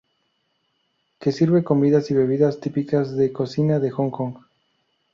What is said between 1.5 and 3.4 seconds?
comidas y bebidas típicas de